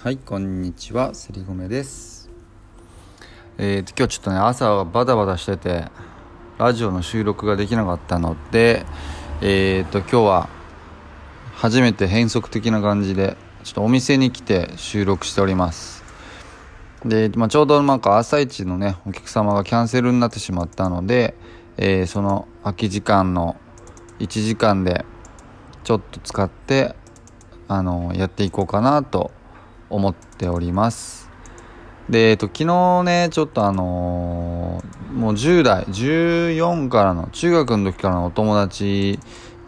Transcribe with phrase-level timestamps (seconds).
[0.00, 1.12] はいこんにちは。
[1.12, 2.30] セリゴメです。
[3.58, 5.86] えーと今日ちょっとね朝はバタバタしてて
[6.56, 8.86] ラジオの収録ができなかったので
[9.40, 10.48] えーと今日は
[11.56, 16.04] 初めて変則的な感じでちょっとお店に来て収録しております。
[17.04, 21.34] で、まあ、ちょうどなんか朝一のねお客様がキャンセルになってしまったので、
[21.76, 23.56] えーその空き時間の
[24.20, 25.04] 1時間で
[25.82, 26.94] ちょっと使って
[27.66, 29.32] あのやっていこうかなと
[29.90, 31.28] 思っております。
[32.08, 39.18] で、えっと、昨日ねちょっとあのーもう10代14からの中学の時からのお友達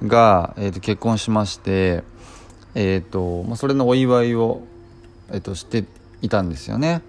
[0.04, 2.04] が、えっと、結婚しまして
[2.74, 4.62] えっと、まあ、それのお祝いを、
[5.32, 5.84] えっと、して
[6.22, 7.02] いたんですよね。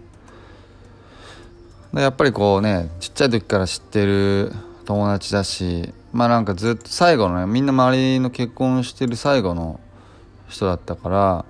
[1.93, 4.53] でやっぱりこうねちっちゃい時から知ってる
[4.85, 9.81] 友達だしまあなんかずっと最後のねみんな周りの結婚してる最後の
[10.47, 11.45] 人だったから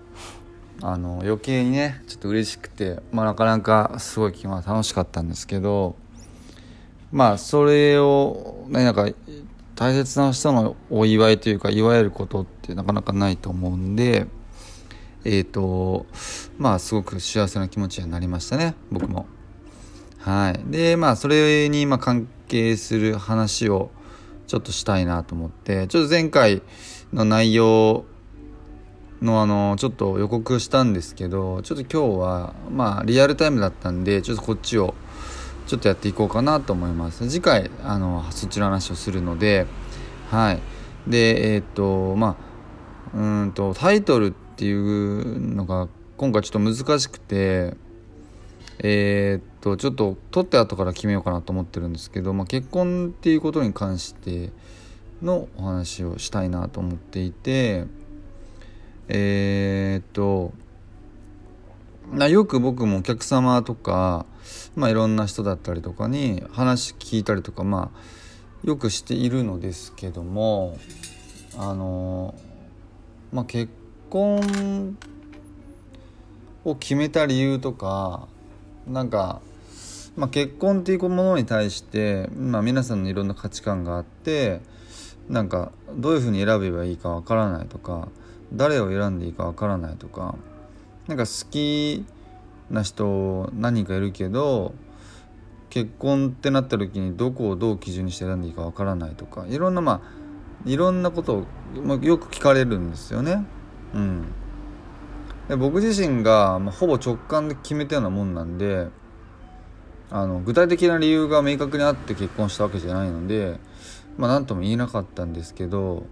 [0.83, 5.95] あの余計にねちょっと嬉しくて、まあ、なかなかすごい気は楽しかったんですけど
[7.11, 9.07] まあそれをねなんか
[9.75, 14.27] 大切な人のお祝いというか祝えることってなかなかないと思うんで
[15.23, 16.07] えっ、と
[16.57, 19.27] まあすごく幸せな気持ちになりましたね僕も。
[20.17, 23.89] はい、でまあそれにま関係する話を
[24.45, 26.61] ちょっとしたいなと思ってちょっと前回
[27.11, 28.05] の内容
[29.21, 34.95] のあのちょっと予告したんですけどちょっと今日はまあリアルタイムだったんでちょっとこっちを
[35.67, 37.29] ちょっとやっていこうかなと思います。
[37.29, 39.67] 次回あのそっちの話をするので
[40.29, 40.59] はい。
[41.07, 42.35] でえーっとま
[43.13, 45.87] あうんとタイトルっていうのが
[46.17, 47.75] 今回ちょっと難しくて
[48.79, 54.51] えーっとちょっと撮って後から決めようかなと思ってるんですけど、まあ、結婚っていうことに関して
[55.21, 57.85] のお話をしたいなと思っていて
[59.07, 60.53] えーっと
[62.11, 64.25] なよく僕もお客様とか、
[64.75, 70.77] まあ、いろんな人だったりとかに話聞いたりとかまあよくしているのですけども
[71.57, 72.35] あの
[73.31, 73.71] まあ結
[74.09, 74.97] 婚
[76.65, 78.27] を決めた理由とか
[78.87, 79.41] なんか、
[80.15, 84.59] まあ、結婚っていうものに対して、まあ、皆さんのいろんな価値観があって
[85.29, 88.09] なんかどういうふうに選べばいいかわからないとか
[88.53, 90.35] 誰を選んでいいかわからないとか
[91.07, 92.05] なんか好き
[92.69, 94.73] な人何人かいるけど
[95.69, 100.21] 結婚ってなった時にどこをどう基準にして選んでいいかわからないとかいろんなまあ
[100.65, 101.45] いろんなことを、
[102.03, 103.43] よく聞かれるんですよね。
[103.95, 104.25] うん、
[105.49, 108.89] で僕自身が、ま、ほぼ直感で決めたようなもんなんで
[110.11, 113.59] あの具体的な理由が明確にあって結婚したわけじゃないので
[114.17, 116.05] まあ何とも言えなかったんですけど、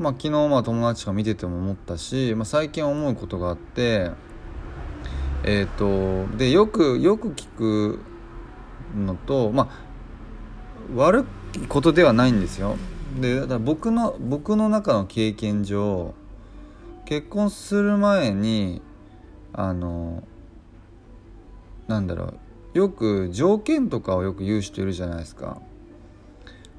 [0.00, 4.10] まあ、昨日まあ友達が見てても思ったし、まあ、最近思うことがあって
[5.44, 8.00] えっ、とでよくよく聞く
[8.96, 12.76] のとまあ悪いことではないんですよ。
[13.20, 16.14] でだ僕の僕の中の経験上
[17.04, 18.80] 結婚する前に
[19.52, 20.22] あの
[21.88, 22.34] なんだろ
[22.74, 25.60] うよく条件とかをよく言う人いるじゃないですか。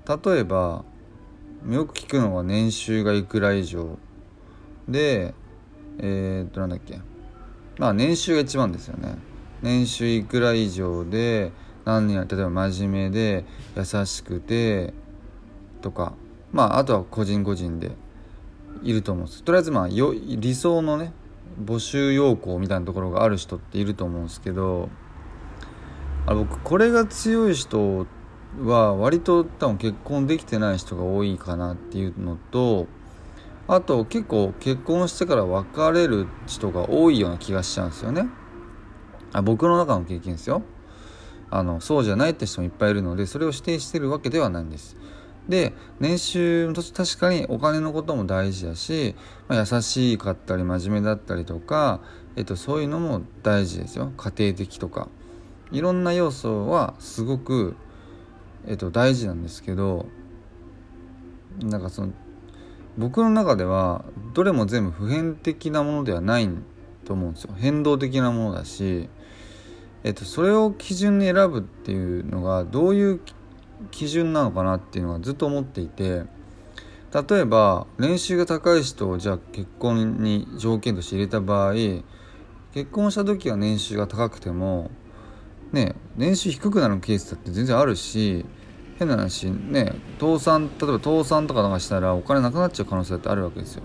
[0.08, 0.84] 例えば
[1.70, 3.98] よく聞くのは年収がいくら以上。
[4.88, 5.34] で
[6.00, 7.00] えー、っとなんだっけ。
[7.78, 9.18] まあ年収が一番ですよね。
[9.62, 11.52] 年収いくら以上で
[11.86, 13.46] 何人例えば真面目で
[13.76, 14.94] 優しくて
[15.82, 16.14] とか。
[16.52, 17.92] まああとは個人個人で
[18.84, 19.44] いると思うんです。
[19.44, 21.14] とりあえずまあよ理想のね
[21.64, 24.90] 募集要項みたいなところがある人っていると思うんですけど。
[26.28, 28.06] あ僕これが強い人
[28.60, 32.88] は割と多分結婚できてない人が多いかなっていうのと
[33.68, 38.28] あと結構結婚してから別れる人が多いような気がしちゃうんですよね。
[39.34, 40.64] あ僕の中の経験ですよ。
[41.50, 44.98] あのそうじゃないって人もいっぱいいるのでそれを指定してるわけではないんです。
[45.48, 49.16] で年収と確かにお金のことも大事だし、
[49.48, 52.02] まあ、優しかったり真面目だったりとか、
[52.36, 54.12] えっと、そういうのも大事ですよ。
[54.18, 55.10] 家庭的とか。
[55.72, 57.76] いろんな要素はすごく、
[58.68, 60.08] えっと、大事なんですけど
[61.60, 62.14] なんかその
[62.98, 66.50] 僕の中ではどれも全部普遍的なものではない
[67.06, 67.54] と思うんですよ。
[67.58, 69.10] 変動的なものだし、
[70.04, 73.22] えっと、それを基準に選ぶっていうのがどういう
[73.90, 76.24] 基準なのかなっていうのはずっと思っていて
[77.30, 81.74] 例えば年収が高い人をじゃあ結婚に条件として入れた場合
[82.74, 84.92] 結婚した時は年収が高くても
[85.72, 88.46] ね年収低くなるケースだって全然あるし
[89.00, 93.84] 変な話ね倒産例えば倒産とかなんかしたらお金なくなっちゃう可能性ってあるわけですよ。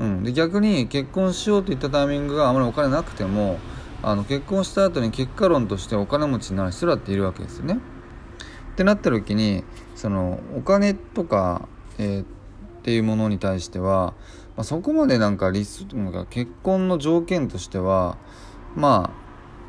[0.00, 3.58] うん、で逆に結婚しようといったタイミングがあまりお金なくても
[4.02, 7.78] あの結婚した後に結果論としてお金持ちになる人だっているわけですよね。
[8.72, 9.64] ってなった時に
[9.96, 11.66] そのお金とか、
[11.98, 12.24] えー、っ
[12.82, 14.14] ていうものに対しては、
[14.56, 18.18] まあ、そこまでなんかリスなんか結婚の条件としては
[18.76, 19.17] まあ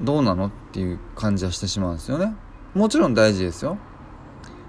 [0.01, 2.35] どうなのっていう感じはしてしまうんですよね。
[2.73, 3.77] もちろん大事ですよ。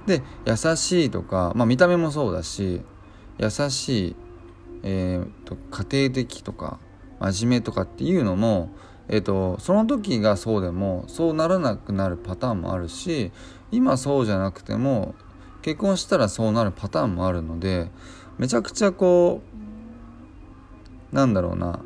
[0.07, 2.83] で優しいとか、まあ、見た目もそうだし
[3.39, 4.17] 優しい、
[4.83, 6.79] えーと、家庭的とか
[7.21, 8.71] 真面目とかっていうのも、
[9.09, 13.31] えーとその時がそうでもそうならなくなるパターンもあるし
[13.71, 15.15] 今そうじゃなくても
[15.63, 17.91] 結婚したらそうなるパターンもあるので
[18.39, 19.43] めちゃくちゃこ
[21.13, 21.81] うなんだろうな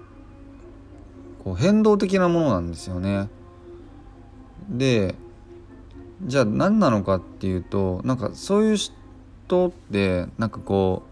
[1.45, 3.29] こう変動的なものなんですよね。
[4.69, 5.15] で
[6.23, 11.03] じゃあ何なのかっていうとなんかそういう人ってなんかこ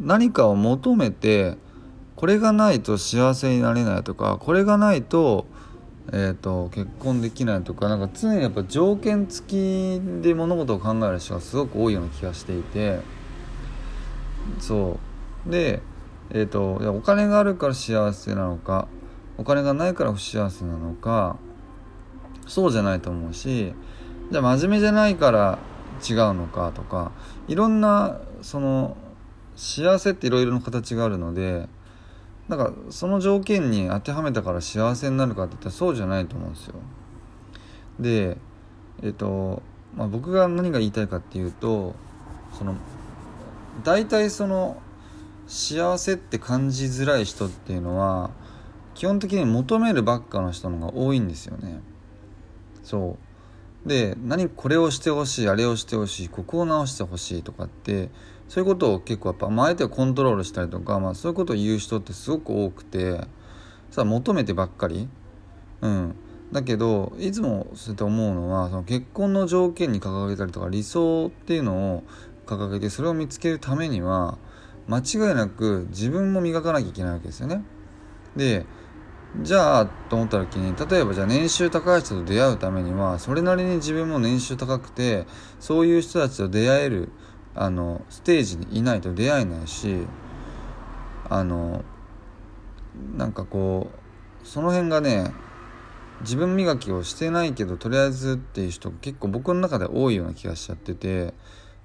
[0.00, 1.56] う何かを求めて
[2.14, 5.46] これがないと幸せになれないとかこれがないと
[6.12, 13.00] えーと、結婚できないとかなんか常にやっぱ条件付きで物事を考える人がすごく多いような気がしていて
[14.58, 14.98] そ
[15.46, 15.80] うで、
[16.30, 18.86] えーと、とお金があるから幸せなのか
[19.36, 21.36] お金がないから不幸せなのか
[22.46, 23.74] そうじゃないと思うし
[24.30, 25.58] じゃあ真面目じゃないから
[26.08, 27.12] 違うのかとか
[27.48, 28.96] いろんなその
[29.56, 31.68] 幸せっていろいろな形があるので
[32.48, 36.74] なんかその条件に当てはめたから幸せになるかって言ったらそうじゃないと思うんですよ。
[37.98, 38.36] で
[39.02, 39.62] えっ、と、
[39.96, 41.94] まあ、僕が何が言いたいかっていうと
[42.52, 42.76] その
[43.82, 44.80] 大体その
[45.46, 48.30] 幸せって感じづらい人っていうのは
[48.94, 51.80] 基本的に求めるばっかの人のが多いんですよね。
[52.82, 53.18] そ
[53.84, 58.10] うで何これをしてほしいあれをしてほしいここを直してほしいとかって
[58.48, 63.20] そういうことを結構やっぱ、まあ、相手をコントロールしたりとか、まあ、そういうことを言う人ってすごく多くて
[63.90, 65.08] さあ求めてばっかり
[65.80, 66.14] うん
[66.52, 72.04] だけどいつもそうやって思うのはその結婚の条件に掲げたりとか理想っていうのを
[72.46, 74.38] 掲げてそれを見つけるためには
[74.88, 77.64] 間違いなく自分も磨かなきゃいけないわけですよね。
[78.36, 78.66] で
[79.42, 85.26] じゃあと思った時に例えばじゃあ年収高い人と出会うためにはそれなりに自分も年収高くて
[85.58, 87.10] そういう人たちと出会える
[87.56, 90.06] あのステージにいないと出会えないし
[91.28, 91.84] あの
[93.16, 93.90] なんかこ
[94.44, 95.32] うその辺がね
[96.20, 101.34] 自分磨きをしてないけどとりあえずっていう人結構僕の中で多いような気がしちゃってて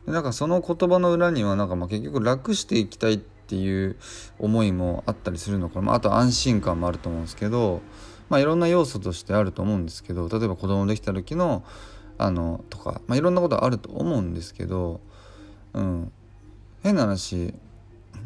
[0.06, 3.96] でなんかその言葉の裏にはなんかまあ結局楽していきたいってっていう
[4.38, 7.82] 思いもあったりするのかな、まあ、あと安心感もあると思うんですけど、
[8.30, 11.64] まあ、いろんな要素としてあると思うんですけど例えば子供できた時の
[12.20, 15.02] あのとか、まあ、いろんなことあると思うんですけど
[15.74, 16.12] うん。
[16.84, 17.54] 変な話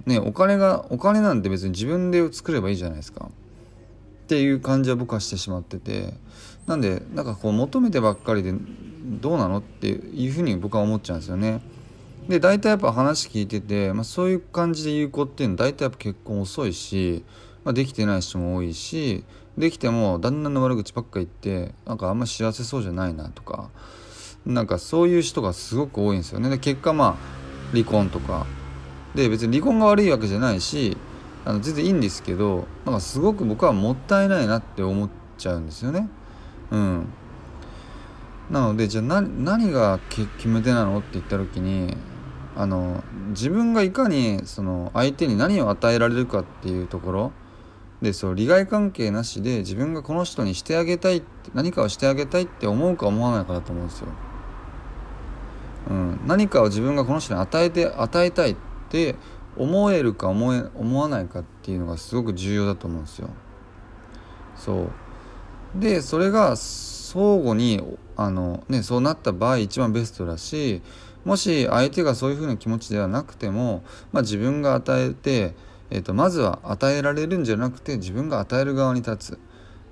[0.05, 3.29] ねお金がお金なんて別に自分で作ればいいじゃないですか。
[4.23, 6.13] っていう感じは僕はしてしまってて
[6.65, 8.53] なんでなんかこう求めてばっかりで
[9.21, 11.61] どうなのっていうふうに僕は思っちゃうんですよね。
[12.27, 17.25] で大体やっぱ話聞いてて、まあ、そういう感じで言う子っていうのは大体やっぱ結婚遅いし、
[17.63, 19.25] まあ、できてない人も多いし
[19.57, 23.69] できても旦那の悪口ばっか言ってなんかあんま幸せそうじゃないなとか
[24.45, 26.49] なんかそういう人がすごく多いんですよね。
[26.49, 27.15] で結果まあ
[27.71, 28.45] 離婚とか。
[29.15, 30.97] で別に離婚が悪いわけじゃないし
[31.45, 36.09] あの全然いいんですけどなんかすごく僕はもったいないなって思っちゃうんですよね。
[36.71, 37.07] うん。
[38.49, 41.95] なのでじゃあ何が決め手なのって言った時に
[42.55, 47.31] あの自分がいかにその相手に何を与えられるかっていうところ
[48.01, 54.07] でそう利害関係なしで自分がこの人にしてあげたい何かをしてあげたいって思うか思わないかだと思うんですよ。
[55.89, 58.55] うん、何かを自分がこの人に与えて与えたいっ
[58.89, 59.15] て
[59.57, 63.29] 思えるか思え思わないかっていうのがすごく重要だと思うんですよ。
[64.55, 64.89] そ
[65.77, 67.81] うでそれが相互に
[68.15, 70.81] あの、ね、そうなった場合一番ベストだし
[71.25, 75.53] もし相手がそういうふうな気持ちではなくても、まあ、自分が与えて、
[75.89, 79.39] えーと、まずは与えられるんじゃなくて自分が与える側に立つ。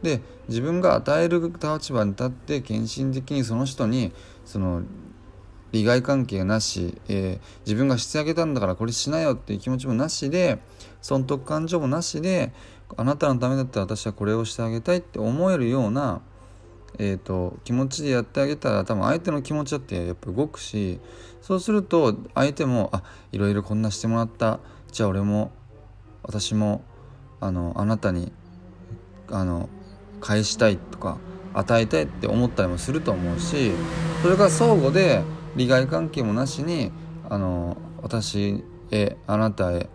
[0.02, 4.12] で自分が与える立場に立って献身的にその人に
[4.46, 4.82] その
[5.72, 10.60] 利害関係なし、えー、自分がしてあげたんだからこれしなよっていう気持ちもなしで
[11.02, 12.52] 損得感情もなしで
[12.98, 16.22] あなたのためだったら私はこれをしてあげたいって思えるような、
[17.00, 21.00] えーと、気持ちでやってあげたら多分相手の気持ちだってやっぱ動くし
[21.42, 24.60] そうすると相手もあいろいろこんなしてもらった。
[24.92, 25.52] じゃあ俺も
[26.22, 26.84] 私も
[27.40, 28.34] あのあなたに
[29.30, 29.70] あの
[30.20, 31.18] 返したいとか
[31.54, 33.72] 与えたいって思ったりもすると思うし
[34.22, 35.24] それが相互で
[35.56, 36.92] 利害関係もなしに
[37.30, 39.88] あの私へあなたへっ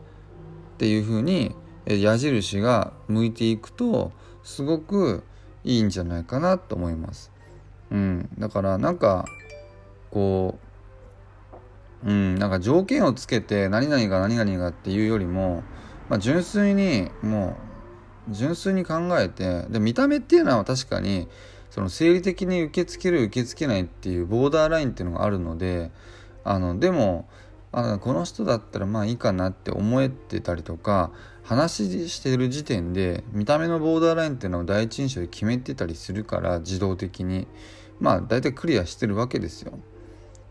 [0.78, 1.54] ていうふうに
[1.86, 4.12] 矢印が向いていくと
[4.42, 5.24] すごく
[5.66, 7.32] いいんじゃないかなと思います。
[7.90, 9.26] うん、だからなんか
[10.10, 10.58] こ
[12.04, 15.62] う、うん、なんか条件をつけて何々が何々がっていうよりも、
[16.08, 17.56] まあ、純粋にも
[18.30, 21.28] う純粋に考えてで見た目っていうのは確かに
[21.70, 25.90] その生理的に受け付ける受け付けないっていうボーダーラインっていうのがあるので
[26.44, 27.28] あのでも
[27.76, 31.10] あこの人だったらまあいいかなって思えてたりとか
[31.42, 37.46] 話してる時点で見た目のボーダーラインっていうのを第一印象で決めてたりするから自動的に
[38.00, 39.78] まあ大体クリアしてるわけですよ。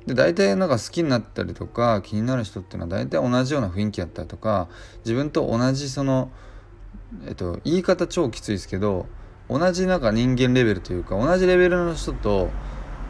[0.06, 6.30] で大体なんか好きになったりとか気になる人っていうのは大体同じような雰囲気だったりとか自分と同じその
[7.28, 9.08] えっと言い方超きついですけど
[9.50, 12.52] 同じなんか人間レベルというか同じレベルの人と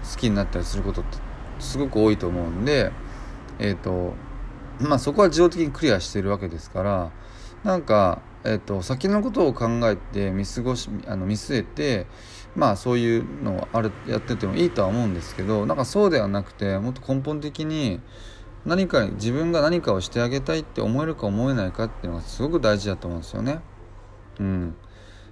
[0.10, 1.18] 好きになったりすることって
[1.60, 2.92] すごく多いと思うんで
[3.60, 4.14] え、ー、と
[4.80, 7.12] まあそこは自動的にクリアしてるわけですから
[7.64, 12.06] なんか、えーと、先のことを考えて見過ごしあの見据えて
[12.56, 18.02] まあそういうのをあるやっててもいいとは思うんですけどなんかそうではなくてもっと根本的に
[18.66, 23.60] 何か自分が何かをしてあげたいって思えるか思えないかっていうのがすごく大事だと思うんですよね。
[24.40, 24.76] うん、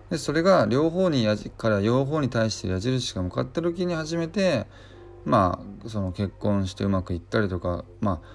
[0.09, 4.67] でそれが両方にやじから両方に対して矢印が向かった時に初めて
[5.25, 8.27] まあその結婚してうまくいったりとかまあ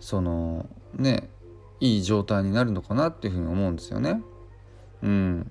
[0.00, 1.28] そのね
[1.80, 4.22] いい状態になるのかなっていうふうに思うんですよね。
[5.02, 5.50] うん。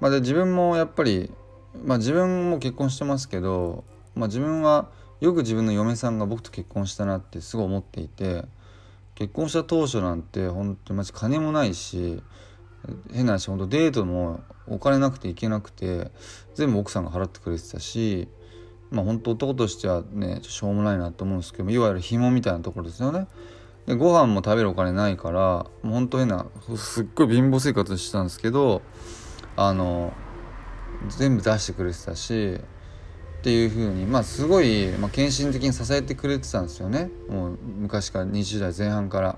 [0.00, 1.32] まあ、で自分もやっぱり、
[1.84, 4.90] まあ、自分も結婚してますけど、まあ、自分は
[5.20, 8.44] よく自分の嫁さんが僕と結婚したなってすごい思っていて
[9.14, 12.22] 結婚した当初なんて本当にマジ金もないし
[13.12, 16.10] 変な話本当デートもお金なくて行けなくて
[16.54, 18.28] 全部奥さんが払ってくれてたし
[18.94, 23.26] まあ本当男としてはねしょうもないなと思うんですけどいわゆる紐みたいなところですよね。
[23.86, 26.46] でご飯も食べるお金ないからもう本当変な
[26.76, 28.80] すっごい貧乏生活してたんですけど
[29.56, 30.12] あの
[31.08, 32.60] 全部出してくれてたし
[33.40, 37.10] っていう風にまあすごい、まあ、献身的に支えてくれてたんですよね。
[37.28, 39.36] もう昔から20代前半から。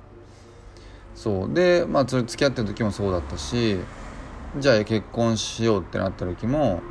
[1.16, 1.54] そう。
[1.54, 3.78] でまあそれ付き合ってる時もそうだったし
[4.58, 6.82] じゃあ結婚しようってなった時も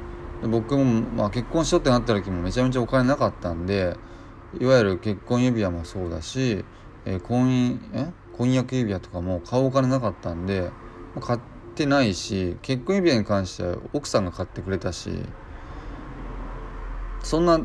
[0.44, 3.98] 僕も、まあ、結婚しようってなった時もめちゃめちゃお金なかったんで
[4.60, 6.64] いわゆる結婚指輪もそうだし、
[7.06, 8.12] えー、婚姻え？
[8.38, 10.70] 婚約指輪とかも買うお金なかったんで
[11.22, 11.40] 買っ
[11.74, 15.10] てないし結婚指輪に関しては奥さんが買ってくれたし
[17.24, 17.60] そんな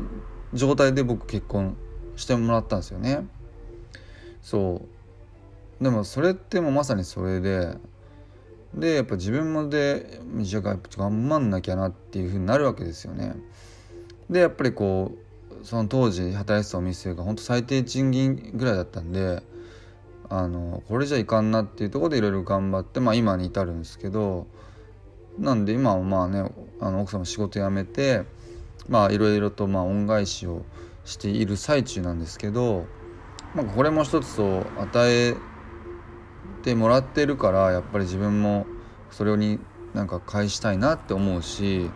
[0.53, 1.77] 状態で僕結婚
[2.15, 3.27] してもらったんですよね。
[4.41, 4.81] そ
[5.79, 5.83] う。
[5.83, 7.77] でもそれってもうまさにそれで
[8.73, 13.35] でやっぱ自分もでじゃあ頑張んなきゃなっていうふうになるわけですよね。
[14.29, 15.11] でやっぱりこ
[15.61, 19.43] うその当時働いてたお店が本当最低賃金ぐらいだったんで
[20.29, 24.47] あのこれじゃいかんなっていうところでいろいろ頑張って、まあ、今に至るんですけど
[25.37, 26.49] なんで今はまあね
[26.79, 28.23] あの奥さんも仕事辞めて
[28.87, 30.63] まあいろいろとまあ恩返しを
[31.03, 32.85] している最中なんですけど、
[33.55, 35.35] まあ、これも一つと与え
[36.61, 38.65] てもらってるからやっぱり自分も
[39.09, 39.59] それに
[39.93, 41.89] なんか返したいなって思うし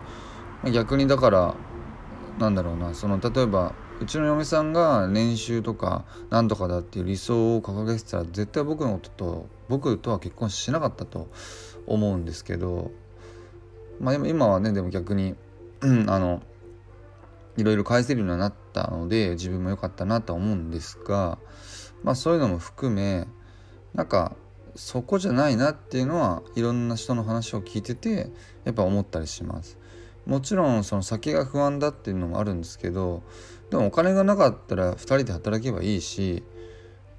[0.72, 1.54] 逆にだから
[2.38, 11.28] なんだろうなその例えばうちの嫁さんが年収とかなんとかだっていう理想を掲げてたら絶対僕のことと僕とは結婚しなかったと
[11.86, 12.90] 思うんですけど
[14.00, 15.34] まあ今はねでも逆に、
[15.80, 16.42] うん、あの
[17.56, 21.38] いろいろ返せるようになったので自分も良かったなとは思うんですが
[22.02, 23.26] まあそういうのも含め
[23.94, 24.36] なんか
[24.76, 28.30] そこじゃないなっていうのはいろんな人の話を聞いてて
[28.64, 29.78] やっぱ思ったりします
[30.26, 33.22] もちろんその先が不安だっていうのもあるんですけど
[33.70, 36.42] でもお金がなかったら2人で働けばいいし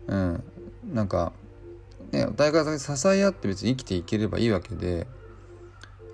[0.07, 0.43] うん
[0.85, 1.33] なんか
[2.11, 5.07] ねお互い支え合って別に生きていければいいわけで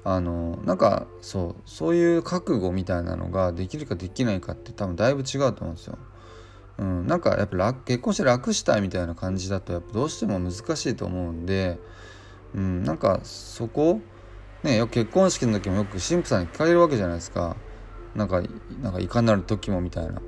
[0.03, 5.97] あのなんかそうそういう覚悟みたいなのができるかできないかって多分だいぶ違うと思うんですよ。
[6.77, 11.79] うん、なんかやっぱ楽結婚して楽したいみたいな感じだとやっぱどうしても難しいと思うんで、
[12.55, 14.01] うん、なんかそこ
[14.63, 17.55] ねよ結婚式の時もよく神父さんに聞かれるわけじゃないですか。
[18.15, 18.43] なんか
[18.81, 20.21] なんかいかなる時もみたいな。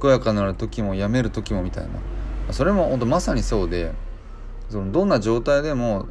[0.00, 2.52] 健やかなる時もやめる時もみたいな。
[2.52, 3.92] それも本当まさにそうで
[4.68, 6.06] そのどんな状態でも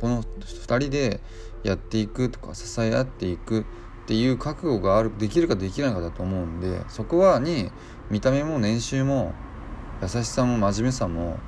[0.00, 1.20] この2人で
[1.62, 3.66] やっていくとか支え合っていく
[4.06, 7.72] っていう覚悟があるできるかできないかだと思うんでそこはに
[8.08, 9.34] 見た目も年収も
[10.00, 11.38] 優しさも真面目さも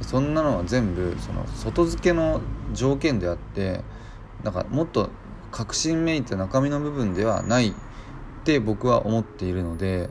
[0.00, 2.40] そんなのは全部その外付けの
[2.72, 3.82] 条件であって
[4.42, 5.10] なんかもっと
[5.50, 7.72] 確信めいた中身の部分ではないっ
[8.44, 10.08] て僕は思っているので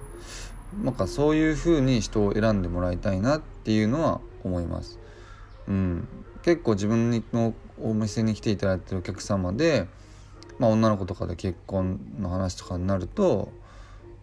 [0.83, 4.99] なんかそういうふうに人を選んでもらいたいなっていうのは思います。
[5.67, 6.07] うん、
[6.43, 9.87] 結構自分のお店に来ていただいてるお客様で、
[10.59, 13.51] まあ、女の子とかで結婚の話とかになると、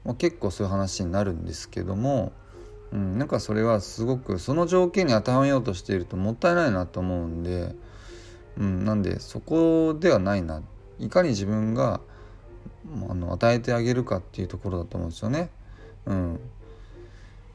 [0.04, 2.32] まあ、結構そういう話になるんですけども、
[2.92, 7.74] うん、なんかそれはすごくその条件に当てはめようとしているともったいないなと思うんで、
[8.58, 10.62] うん、なんでそこではないな
[10.98, 12.00] いかに自分が
[13.08, 15.50] あの与えてあげるかっていうところだと思うんですよね。
[16.06, 16.38] うん、だ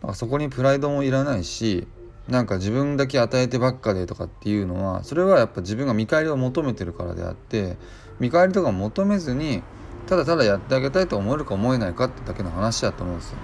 [0.02, 1.88] からそこにプライドもいらないし
[2.30, 7.78] なんか自分だけ与えてばっかでとかっていうのはそれはやっぱ自分が見返りを求めてるからであって
[8.20, 9.64] 見返りとか求めずに
[10.08, 13.38] ただただやってあげたいと思えるか思えないかってだけの話だと思うんですよ。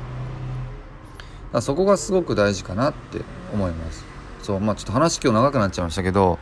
[1.52, 3.22] だそこがすごく大事かなって
[3.54, 4.06] 思います。
[4.42, 6.38] そうまあちょっと話今日長くなっちゃいましたけど、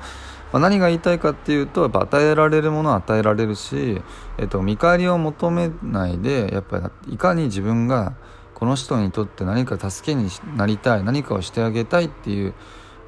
[0.51, 4.01] まあ、何が言いたいかっていうとやっぱ与えられるものは与えられるし、
[4.37, 8.15] えっと、見返りを求めないでやっぱりいかに自分が
[8.63, 12.53] この人にとって何か助けになりたい何かをしてあげたいっていう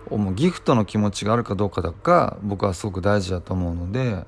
[0.10, 4.26] もうギフトの気持ちがあるかどうかだが僕はすごく大事だと思うので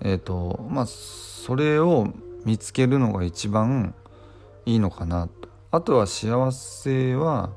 [0.00, 2.12] え、とまあそれを
[2.44, 3.94] 見つけるのが一番
[4.66, 5.48] いいのかなと。
[5.70, 7.50] あとは幸せは、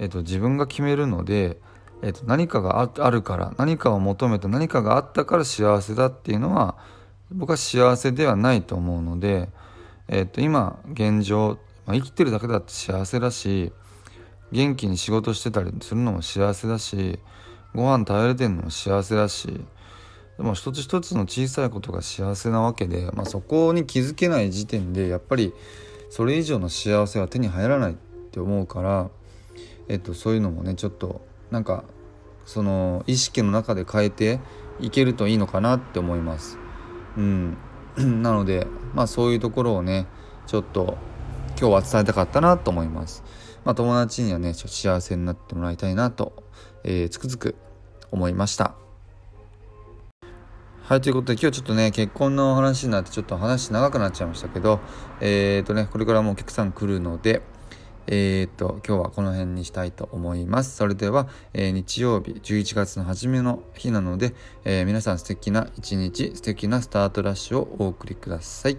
[0.00, 1.60] えーと、自分が決めるので、
[2.02, 6.78] えーと、何かがあるから何かを求めて何かがあったから幸せだっていうのは
[7.30, 9.50] 僕は幸せではないと思うので、
[10.08, 13.72] えーと今現状まあ、生きてるだけだって幸せだし
[14.52, 17.18] 元気に仕事してたりするのも幸せだし
[17.74, 19.60] ご飯食べれてるのも幸せだし
[20.36, 25.52] でも一つ一つの小さいことが幸せなわけで、まあ、そこに気づけない時点でやっぱり
[26.10, 27.94] それ以上の幸せは手に入らないっ
[28.30, 29.10] て思うから、
[29.88, 31.84] えっと、そういうのもねちょっとなんか
[32.46, 34.40] その意識の中で変えて
[34.80, 36.58] いけるといいのかなって思います。
[37.16, 37.56] うん、
[37.96, 40.06] なのでまあそういうところをね
[40.46, 40.98] ちょっと
[41.58, 43.22] 今日は伝えたかったなと思います。
[43.64, 46.44] まあ、友達にはね、ちょっと幸せになってもらいたいなと、
[46.82, 47.56] えー、つくづく
[48.10, 48.74] 思いました。
[50.82, 54.80] はい、ということで今日ちょっとね、結婚の話になってちょっと話長くなっちゃいましたけど、
[55.20, 57.40] えっ、ー、とね、これからもお客さん来るので、
[58.06, 60.76] えっ、ー、と、今日はこの辺にしたいと思います。
[60.76, 68.76] それでは、えー、日曜日11月の初めの日なので、えー、皆さん素敵な一日、素敵なスタートラッシュをお送りください。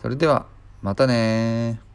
[0.00, 0.46] それでは、
[0.82, 1.91] またね